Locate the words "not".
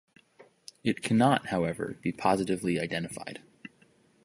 1.19-1.49